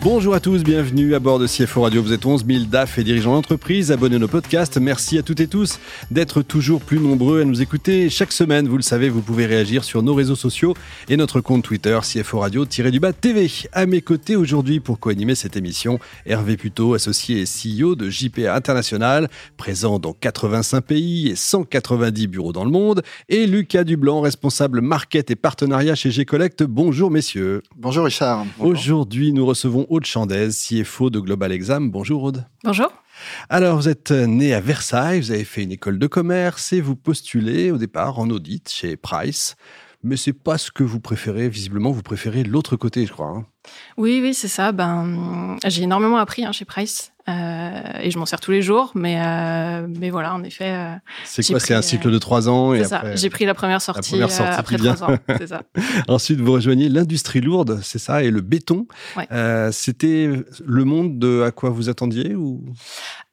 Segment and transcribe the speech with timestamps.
[0.00, 2.00] Bonjour à tous, bienvenue à bord de CFO Radio.
[2.00, 3.90] Vous êtes 11 000 DAF et dirigeants d'entreprise.
[3.90, 4.78] Abonnez à nos podcasts.
[4.78, 5.80] Merci à toutes et tous
[6.12, 8.08] d'être toujours plus nombreux à nous écouter.
[8.08, 10.74] Chaque semaine, vous le savez, vous pouvez réagir sur nos réseaux sociaux
[11.08, 13.50] et notre compte Twitter CFO Radio-du-bas TV.
[13.72, 18.54] À mes côtés aujourd'hui pour co-animer cette émission, Hervé Puto, associé et CEO de JPA
[18.54, 24.80] International, présent dans 85 pays et 190 bureaux dans le monde, et Lucas Dublanc, responsable
[24.80, 26.62] market et partenariat chez G-Collect.
[26.62, 27.62] Bonjour messieurs.
[27.76, 28.46] Bonjour Richard.
[28.60, 31.90] Aujourd'hui, nous recevons Aude Chandez, CFO de Global Exam.
[31.90, 32.46] Bonjour Aude.
[32.64, 32.92] Bonjour.
[33.48, 36.96] Alors, vous êtes né à Versailles, vous avez fait une école de commerce et vous
[36.96, 39.56] postulez au départ en audit chez Price.
[40.02, 43.28] Mais c'est pas ce que vous préférez, visiblement, vous préférez l'autre côté, je crois.
[43.28, 43.46] Hein.
[43.96, 44.70] Oui, oui, c'est ça.
[44.70, 47.12] Ben, j'ai énormément appris hein, chez Price.
[47.28, 50.70] Euh, et je m'en sers tous les jours, mais, euh, mais voilà, en effet.
[50.70, 53.14] Euh, c'est quoi C'est un cycle de trois ans et ça.
[53.14, 55.18] J'ai pris la première sortie, après trois ans.
[55.38, 55.62] C'est ça.
[56.08, 58.86] Ensuite, vous rejoignez l'industrie lourde, c'est ça, et le béton.
[59.72, 60.30] C'était
[60.64, 62.64] le monde de à quoi vous attendiez ou?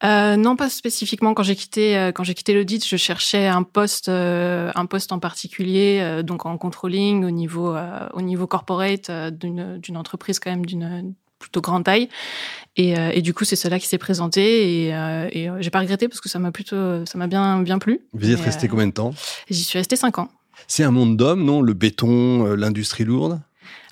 [0.04, 1.34] Non, pas spécifiquement.
[1.34, 6.22] Quand j'ai quitté, quand j'ai quitté l'audit, je cherchais un poste, un poste en particulier,
[6.24, 7.76] donc en controlling au niveau,
[8.14, 11.14] au niveau corporate d'une entreprise quand même d'une
[11.46, 12.10] plutôt grande taille.
[12.78, 14.88] Et, euh, et du coup, c'est cela qui s'est présenté.
[14.88, 17.62] Et, euh, et euh, j'ai pas regretté parce que ça m'a plutôt, ça m'a bien,
[17.62, 18.02] bien plu.
[18.14, 19.14] Vous y êtes resté combien de temps?
[19.50, 20.30] J'y suis resté cinq ans.
[20.68, 21.62] C'est un monde d'hommes, non?
[21.62, 23.40] Le béton, l'industrie lourde?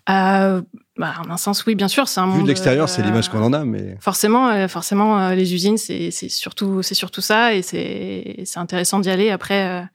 [0.10, 0.62] Euh,
[0.98, 2.44] bah, en un sens, oui, bien sûr, c'est un Vu monde.
[2.44, 6.96] de l'extérieur, c'est l'image qu'on en a, mais forcément, forcément, les usines, c'est surtout, c'est
[6.96, 9.30] surtout ça, et c'est c'est intéressant d'y aller.
[9.30, 9.86] Après,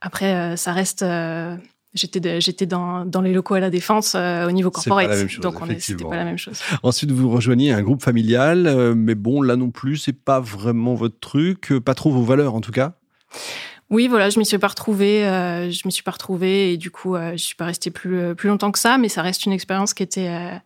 [0.00, 1.04] après, ça reste
[1.94, 5.66] J'étais j'étais dans, dans les locaux à la défense euh, au niveau corporate, donc on
[5.78, 6.60] c'était pas la même chose.
[6.82, 10.94] Ensuite, vous rejoignez un groupe familial, euh, mais bon, là non plus, c'est pas vraiment
[10.94, 12.94] votre truc, euh, pas trop vos valeurs en tout cas.
[13.90, 17.16] Oui, voilà, je m'y suis pas retrouvée, je m'y suis pas retrouvée et du coup,
[17.16, 20.02] je suis pas restée plus plus longtemps que ça, mais ça reste une expérience qui
[20.02, 20.60] était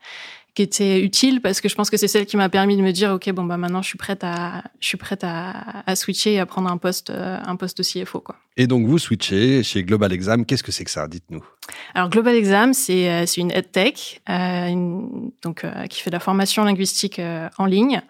[0.58, 2.90] qui était utile parce que je pense que c'est celle qui m'a permis de me
[2.90, 6.32] dire ok bon bah maintenant je suis prête à je suis prête à, à switcher
[6.32, 8.34] et à prendre un poste un poste CFO quoi.
[8.56, 11.44] Et donc vous switchez chez Global Exam, qu'est-ce que c'est que ça Dites-nous.
[11.94, 15.00] Alors Global Exam c'est euh, c'est une EdTech euh,
[15.44, 18.02] donc euh, qui fait de la formation linguistique euh, en ligne.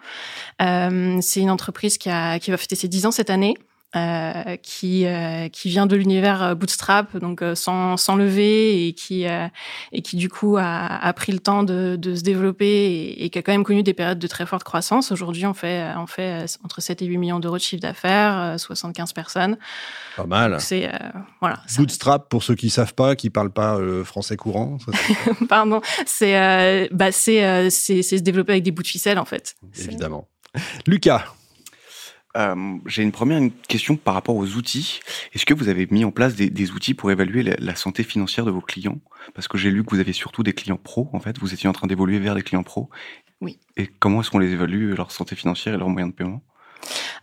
[0.62, 3.58] Euh, c'est une entreprise qui a qui va fêter ses 10 ans cette année.
[3.96, 9.24] Euh, qui euh, qui vient de l'univers euh, bootstrap donc sans sans lever et qui
[9.24, 13.30] et qui du coup a, a pris le temps de, de se développer et, et,
[13.30, 15.10] qui a quand même connu des périodes de très forte croissance.
[15.10, 19.14] Aujourd'hui on fait on fait entre 7 et 8 millions d'euros de chiffre d'affaires 75
[19.14, 19.56] personnes.
[20.18, 20.60] Pas mal.
[20.60, 20.92] C'est
[21.40, 24.76] voilà bootstrap pour ceux qui savent pas qui parlent pas français courant
[25.48, 25.80] pardon.
[26.04, 29.56] C'est bah c'est c'est se développer avec des bouts de ficelle en fait.
[29.78, 30.28] Évidemment.
[30.86, 31.24] Lucas
[32.36, 35.00] euh, j'ai une première question par rapport aux outils.
[35.32, 38.02] Est-ce que vous avez mis en place des, des outils pour évaluer la, la, santé
[38.02, 38.98] financière de vos clients?
[39.34, 41.38] Parce que j'ai lu que vous aviez surtout des clients pros, en fait.
[41.38, 42.90] Vous étiez en train d'évoluer vers des clients pros.
[43.40, 43.58] Oui.
[43.76, 46.42] Et comment est-ce qu'on les évalue, leur santé financière et leurs moyens de paiement?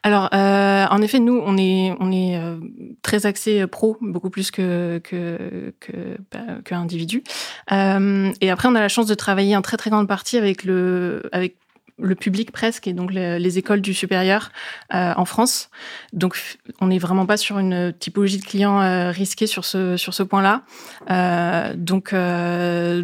[0.03, 2.57] Alors, euh, en effet, nous, on est, on est euh,
[3.01, 7.23] très axé pro, beaucoup plus que que que, bah, que individu.
[7.71, 10.63] Euh, et après, on a la chance de travailler en très très grande partie avec
[10.63, 11.55] le avec
[11.97, 14.51] le public presque et donc les, les écoles du supérieur
[14.93, 15.69] euh, en France.
[16.13, 16.37] Donc
[16.81, 20.23] on n'est vraiment pas sur une typologie de clients euh, risqués sur ce sur ce
[20.23, 20.63] point-là.
[21.09, 23.03] Euh, donc euh,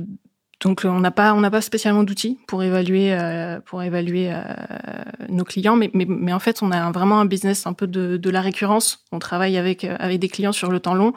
[0.59, 4.41] donc on n'a pas on n'a pas spécialement d'outils pour évaluer euh, pour évaluer euh,
[5.29, 8.17] nos clients, mais, mais, mais en fait on a vraiment un business un peu de,
[8.17, 9.05] de la récurrence.
[9.13, 11.13] On travaille avec avec des clients sur le temps long.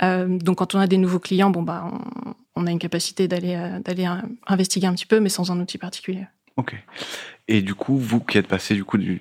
[0.00, 1.88] donc quand on a des nouveaux clients, bon bah
[2.26, 4.08] on, on a une capacité d'aller d'aller
[4.46, 6.26] investiguer un petit peu, mais sans un outil particulier.
[6.56, 6.74] Ok.
[7.48, 9.20] Et du coup, vous qui êtes passé du coup du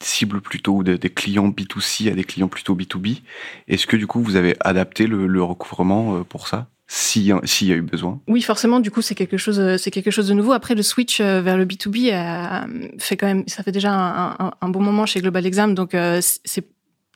[0.00, 3.22] cible plutôt des clients B2C à des clients plutôt B2B,
[3.66, 7.82] est-ce que du coup vous avez adapté le, recouvrement pour ça s'il y a eu
[7.82, 8.20] besoin?
[8.28, 10.52] Oui, forcément, du coup, c'est quelque chose, c'est quelque chose de nouveau.
[10.52, 14.68] Après, le switch vers le B2B euh, fait quand même, ça fait déjà un, un,
[14.68, 16.66] bon moment chez Global Exam, donc euh, c'est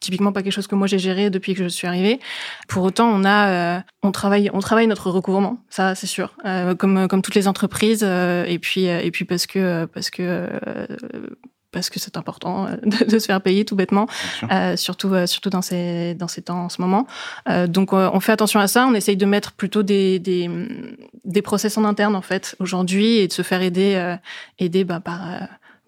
[0.01, 2.21] typiquement pas quelque chose que moi j'ai géré depuis que je suis arrivée.
[2.69, 6.75] Pour autant, on a, euh, on travaille, on travaille notre recouvrement, ça c'est sûr, euh,
[6.75, 8.03] comme comme toutes les entreprises.
[8.03, 10.49] Euh, et puis et puis parce que parce que
[11.73, 14.07] parce que c'est important de, de, se faire payer tout bêtement,
[14.51, 17.07] euh, surtout surtout dans ces dans ces temps en ce moment.
[17.49, 18.87] Euh, donc on fait attention à ça.
[18.87, 20.51] On essaye de mettre plutôt des des,
[21.25, 24.17] des process en interne en fait aujourd'hui et de se faire aider
[24.59, 25.21] aider bah, par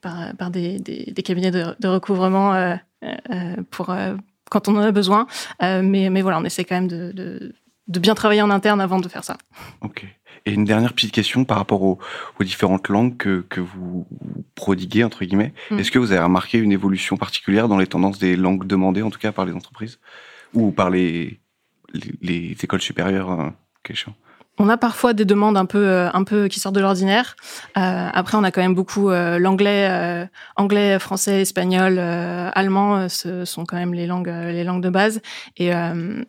[0.03, 2.77] par, par des, des, des cabinets de, de recouvrement euh,
[3.71, 3.95] pour
[4.51, 5.27] quand on en a besoin.
[5.61, 7.55] mais mais voilà, on essaie quand même de, de
[7.89, 9.37] de bien travailler en interne avant de faire ça.
[9.81, 10.07] Ok.
[10.45, 11.99] Et une dernière petite question par rapport aux,
[12.41, 14.07] différentes langues que, que vous
[14.55, 15.53] prodiguez, entre guillemets.
[15.71, 15.79] Mm.
[15.79, 19.11] Est-ce que vous avez remarqué une évolution particulière dans les tendances des langues demandées, en
[19.11, 20.01] tout cas par les entreprises
[20.55, 21.41] Ou par les,
[22.21, 23.51] les, écoles supérieures euh,
[24.59, 27.37] on a parfois des demandes un peu, euh, un peu qui sortent de l'ordinaire.
[27.77, 33.09] Euh, après, on a quand même beaucoup l'anglais, anglais, français, espagnol, allemand.
[33.09, 35.21] Ce sont quand même les langues, les langues de base.
[35.57, 35.71] Et,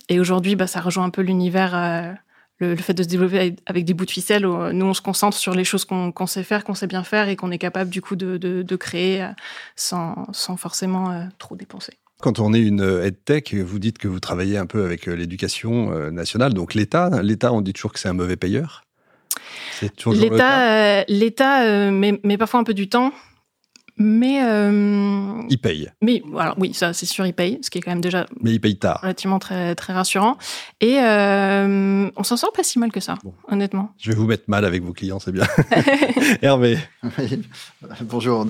[0.10, 2.16] et aujourd'hui, bah, ça rejoint un peu l'univers
[2.60, 4.44] le, fait de se développer avec, des bouts de ficelle.
[4.44, 7.36] nous, on se concentre sur les choses qu'on sait faire, qu'on sait bien faire et
[7.36, 9.28] qu'on est capable du coup de, de, créer
[9.76, 11.98] sans, sans forcément trop dépenser.
[12.24, 15.92] Quand on est une EdTech, vous dites que vous travaillez un peu avec euh, l'éducation
[15.92, 17.22] euh, nationale, donc l'État.
[17.22, 18.86] L'État, on dit toujours que c'est un mauvais payeur.
[20.06, 23.12] L'État, l'État met, met, parfois un peu du temps
[23.98, 25.90] mais euh, il paye.
[26.02, 28.26] Mais alors oui, ça c'est sûr, il paye, ce qui est quand même déjà.
[28.42, 29.00] Mais il paye tard.
[29.02, 30.38] Relativement très très rassurant.
[30.82, 33.16] Et euh, on s'en sort pas si mal que ça,
[33.50, 33.92] honnêtement.
[34.00, 35.46] Je vais vous mettre mal avec vos clients, c'est bien.
[36.42, 36.78] Hervé.
[38.02, 38.48] Bonjour.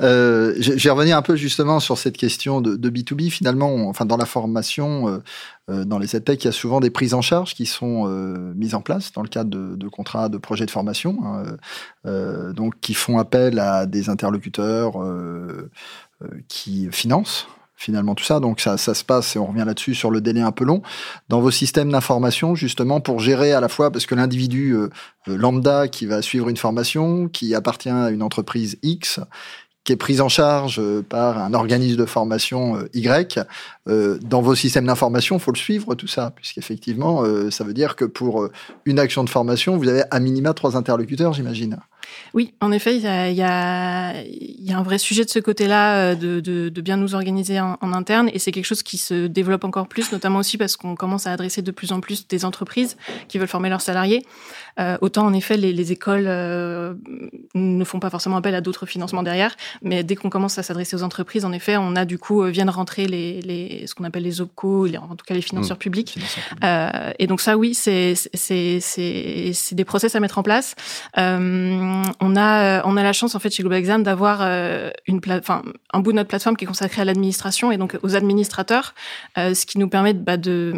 [0.00, 3.30] Euh, je vais revenir un peu justement sur cette question de, de B2B.
[3.30, 5.18] Finalement, enfin dans la formation, euh,
[5.68, 8.52] euh, dans les EdTech, il y a souvent des prises en charge qui sont euh,
[8.54, 11.56] mises en place dans le cadre de, contrats, de projets de formation, hein,
[12.06, 14.85] euh, donc qui font appel à des interlocuteurs
[16.48, 17.46] qui financent
[17.78, 18.40] finalement tout ça.
[18.40, 20.82] Donc ça, se passe, et on revient là-dessus sur le délai un peu long,
[21.28, 24.74] dans vos systèmes d'information, justement, pour gérer à la fois, parce que l'individu
[25.26, 29.20] lambda qui va suivre une formation, qui appartient à une entreprise X,
[29.86, 33.38] qui est prise en charge euh, par un organisme de formation euh, Y,
[33.88, 38.04] euh, dans vos systèmes d'information, faut le suivre tout ça, puisqu'effectivement, ça veut dire que
[38.04, 38.48] pour
[38.84, 41.78] une action de formation, vous avez à minima trois interlocuteurs, j'imagine.
[42.34, 45.38] Oui, en effet, il y a, y, a, y a, un vrai sujet de ce
[45.38, 48.98] côté-là, de, de, de, bien nous organiser en, en interne, et c'est quelque chose qui
[48.98, 52.28] se développe encore plus, notamment aussi parce qu'on commence à adresser de plus en plus
[52.28, 52.96] des entreprises
[53.28, 54.24] qui veulent former leurs salariés.
[54.78, 56.94] Euh, autant en effet, les, les écoles euh,
[57.54, 60.96] ne font pas forcément appel à d'autres financements derrière, mais dès qu'on commence à s'adresser
[60.96, 64.04] aux entreprises, en effet, on a du coup euh, viennent rentrer les, les ce qu'on
[64.04, 65.80] appelle les opco, les, en tout cas les financeurs mmh.
[65.80, 66.18] publics.
[66.62, 70.74] Euh, et donc ça, oui, c'est c'est c'est des process à mettre en place.
[71.18, 74.42] Euh, on a on a la chance en fait chez Global Exam d'avoir
[75.06, 75.62] une enfin
[75.92, 78.94] un bout de notre plateforme qui est consacré à l'administration et donc aux administrateurs,
[79.36, 80.72] ce qui nous permet bah, de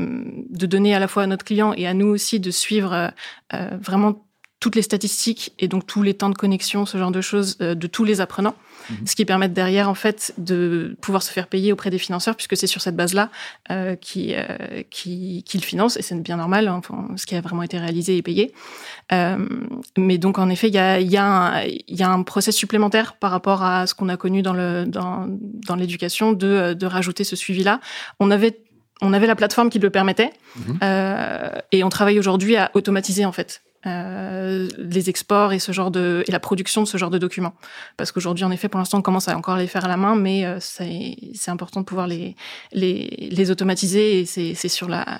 [0.50, 3.12] de donner à la fois à notre client et à nous aussi de suivre
[3.54, 4.27] euh, vraiment
[4.60, 7.74] toutes les statistiques et donc tous les temps de connexion, ce genre de choses, euh,
[7.74, 8.56] de tous les apprenants,
[8.90, 9.06] mhm.
[9.06, 12.56] ce qui permet derrière en fait de pouvoir se faire payer auprès des financeurs puisque
[12.56, 13.30] c'est sur cette base-là
[13.70, 16.80] euh, qui, euh, qui, qui le finance et c'est bien normal, hein,
[17.16, 18.52] ce qui a vraiment été réalisé et payé.
[19.12, 19.46] Euh,
[19.96, 23.14] mais donc en effet, il y a, y, a un, y a un process supplémentaire
[23.14, 27.22] par rapport à ce qu'on a connu dans le dans, dans l'éducation de, de rajouter
[27.22, 27.80] ce suivi-là.
[28.18, 28.60] On avait
[29.00, 30.78] on avait la plateforme qui le permettait mhm.
[30.82, 35.90] euh, et on travaille aujourd'hui à automatiser en fait euh, les exports et ce genre
[35.90, 37.54] de et la production de ce genre de documents
[37.96, 40.16] parce qu'aujourd'hui en effet pour l'instant on commence à encore les faire à la main
[40.16, 42.34] mais euh, c'est c'est important de pouvoir les
[42.72, 45.18] les, les automatiser et c'est c'est sur la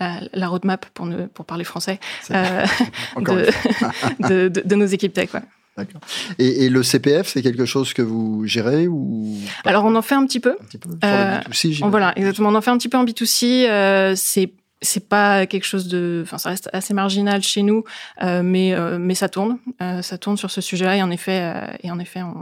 [0.00, 2.64] la, la, roadmap pour ne pour parler français euh,
[3.18, 5.34] de, de, de, nos équipes tech.
[5.34, 5.42] Ouais.
[5.78, 6.00] D'accord.
[6.40, 10.16] Et, et, le CPF, c'est quelque chose que vous gérez ou Alors on en fait
[10.16, 10.56] un petit peu.
[10.60, 10.90] Un petit peu.
[11.04, 11.38] Euh,
[11.80, 12.48] B2C, voilà, exactement.
[12.48, 13.68] On en fait un petit peu en B2C.
[13.68, 17.84] Euh, c'est c'est pas quelque chose de, enfin, ça reste assez marginal chez nous,
[18.22, 21.40] euh, mais euh, mais ça tourne, euh, ça tourne sur ce sujet-là et en effet,
[21.42, 22.34] euh, et en effet, on,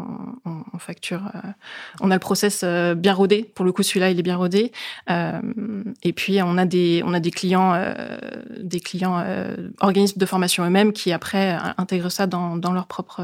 [0.44, 1.48] on, on facture, euh,
[2.00, 2.64] on a le process
[2.96, 3.50] bien rodé.
[3.54, 4.72] Pour le coup, celui-là, il est bien rodé.
[5.08, 7.74] et puis on a des, on a des clients,
[8.58, 9.24] des clients
[9.80, 13.22] organismes de formation eux-mêmes qui après intègrent ça dans dans leur propre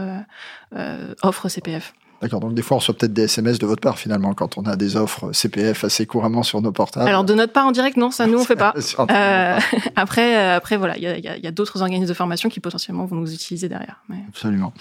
[1.23, 1.92] offre CPF.
[2.23, 4.62] D'accord, donc des fois on reçoit peut-être des SMS de votre part finalement quand on
[4.62, 7.09] a des offres CPF assez couramment sur nos portables.
[7.09, 8.73] Alors de notre part en direct, non, ça nous on fait pas.
[9.11, 9.59] euh,
[9.97, 13.35] après, euh, après voilà, il y a, d'autres organismes de formation qui potentiellement vont nous
[13.35, 14.05] utiliser derrière.
[14.09, 14.19] Mais...
[14.29, 14.73] Absolument.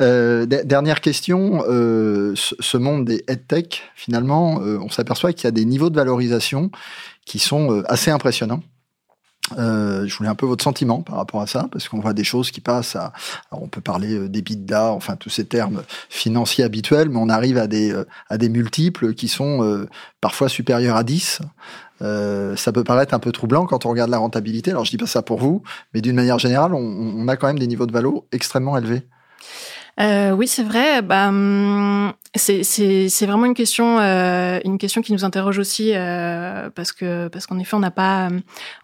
[0.00, 5.64] Euh, dernière question, euh, ce monde des EdTech, finalement, on s'aperçoit qu'il y a des
[5.64, 6.70] niveaux de valorisation
[7.24, 8.62] qui sont assez impressionnants.
[9.58, 12.24] Euh, je voulais un peu votre sentiment par rapport à ça, parce qu'on voit des
[12.24, 13.12] choses qui passent à,
[13.50, 17.58] alors on peut parler euh, d'EBITDA, enfin tous ces termes financiers habituels, mais on arrive
[17.58, 19.88] à des, euh, à des multiples qui sont euh,
[20.20, 21.40] parfois supérieurs à 10.
[22.02, 24.70] Euh, ça peut paraître un peu troublant quand on regarde la rentabilité.
[24.70, 25.62] Alors je dis pas ça pour vous,
[25.94, 29.02] mais d'une manière générale, on, on a quand même des niveaux de valo extrêmement élevés.
[29.98, 31.00] Euh, oui, c'est vrai.
[31.02, 36.92] Bah, hum, c'est vraiment une question euh, une question qui nous interroge aussi euh, parce
[36.92, 38.28] que parce qu'en effet on n'a pas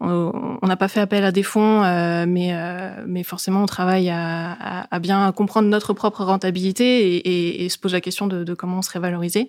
[0.00, 4.08] on n'a pas fait appel à des fonds, euh, mais euh, mais forcément on travaille
[4.10, 8.26] à, à, à, bien comprendre notre propre rentabilité et, et, et se pose la question
[8.26, 9.48] de, de, comment on serait valorisé.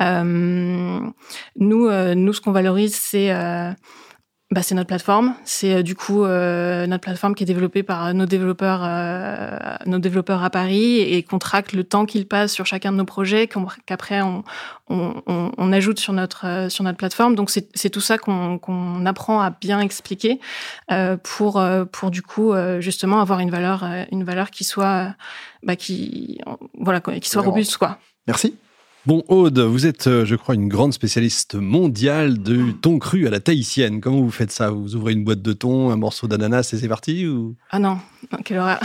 [0.00, 1.00] Euh,
[1.56, 3.32] nous nous ce qu'on valorise c'est
[4.52, 5.34] bah, c'est notre plateforme.
[5.44, 9.98] C'est euh, du coup euh, notre plateforme qui est développée par nos développeurs, euh, nos
[9.98, 13.48] développeurs à Paris et qu'on traque le temps qu'ils passent sur chacun de nos projets,
[13.86, 14.44] qu'après on,
[14.88, 17.34] on, on, on, ajoute sur notre sur notre plateforme.
[17.34, 20.38] Donc c'est tout ça qu'on qu'on apprend à bien expliquer
[20.92, 21.60] euh, pour
[21.90, 25.12] pour du coup justement avoir une valeur une valeur qui soit
[25.64, 26.38] bah, qui
[26.78, 27.98] voilà qui soit robuste quoi.
[28.28, 28.56] Merci.
[29.06, 33.30] Bon, Aude, vous êtes, euh, je crois, une grande spécialiste mondiale de thon cru à
[33.30, 34.00] la tahitienne.
[34.00, 34.70] Comment vous faites ça?
[34.70, 37.54] Vous ouvrez une boîte de thon, un morceau d'ananas et c'est parti ou...
[37.70, 38.00] Ah non,
[38.44, 38.80] quelle horreur.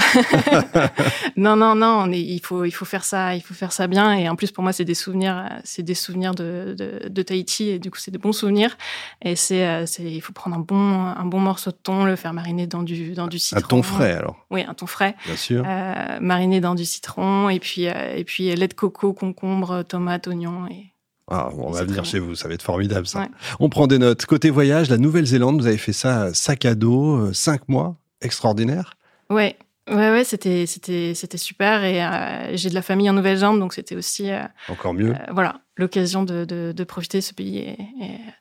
[1.38, 4.14] non, non, non, il, faut, il faut faire ça, il faut faire ça bien.
[4.14, 7.70] Et en plus, pour moi, c'est des souvenirs, c'est des souvenirs de, de, de, Tahiti
[7.70, 8.78] et du coup, c'est des bons souvenirs.
[9.24, 12.16] Et c'est, euh, c'est, il faut prendre un bon, un bon morceau de thon, le
[12.16, 13.60] faire mariner dans du, dans du citron.
[13.60, 14.46] Un thon frais alors.
[14.52, 15.16] Oui, un thon frais.
[15.26, 15.64] Bien sûr.
[15.66, 20.11] Euh, mariner dans du citron et puis, euh, et puis lait de coco, concombre, tomate,
[20.28, 20.88] oignon et
[21.34, 23.26] ah, on va venir chez vous, ça va être formidable ça.
[23.62, 24.26] On prend des notes.
[24.26, 28.98] Côté voyage, la Nouvelle-Zélande, vous avez fait ça sac à dos, cinq mois, extraordinaire.
[29.30, 29.56] Ouais,
[29.90, 31.84] ouais, ouais, c'était, c'était, c'était super.
[31.84, 34.30] Et euh, j'ai de la famille en Nouvelle-Zélande, donc c'était aussi.
[34.30, 35.12] Euh, Encore mieux.
[35.12, 37.78] Euh, voilà, l'occasion de, de, de, profiter de ce pays et,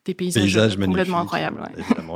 [0.05, 1.63] des paysages, complètement incroyables.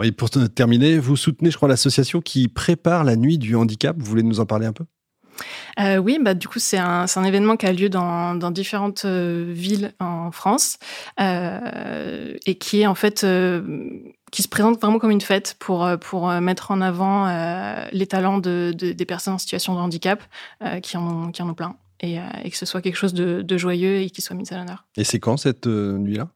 [0.02, 3.96] Et pour terminer, vous soutenez, je crois, l'association qui prépare la nuit du handicap.
[3.98, 4.84] Vous voulez nous en parler un peu?
[5.80, 9.04] Euh, oui, bah du coup c'est un, un événement qui a lieu dans, dans différentes
[9.04, 10.78] euh, villes en France
[11.20, 13.26] euh, et qui est en fait
[14.30, 17.26] qui se présente vraiment comme une fête pour pour mettre en avant
[17.92, 20.22] les talents de, de, des personnes en situation de handicap
[20.82, 23.42] qui en ont, qui en ont plein et, et que ce soit quelque chose de,
[23.42, 24.84] de joyeux et qui soit mis à l'honneur.
[24.96, 26.28] Et c'est quand cette nuit-là?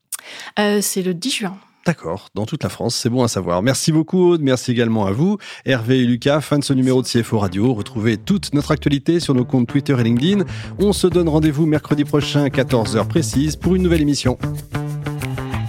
[0.81, 1.59] C'est le 10 juin.
[1.89, 3.63] D'accord, dans toute la France, c'est bon à savoir.
[3.63, 5.39] Merci beaucoup Aude, merci également à vous.
[5.65, 7.73] Hervé et Lucas, fin de ce numéro de CFO Radio.
[7.73, 10.45] Retrouvez toute notre actualité sur nos comptes Twitter et LinkedIn.
[10.79, 14.37] On se donne rendez-vous mercredi prochain, 14h précise, pour une nouvelle émission.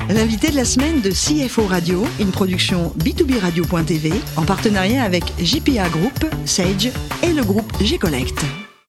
[0.09, 5.87] L'invité de la semaine de CFO Radio, une production B2B Radio.tv en partenariat avec JPA
[5.87, 6.91] Group, Sage
[7.23, 8.43] et le groupe G-Connect.